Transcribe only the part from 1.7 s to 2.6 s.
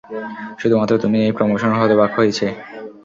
হতবাক হয়েছে।